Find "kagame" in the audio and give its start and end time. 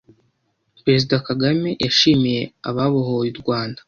1.27-1.69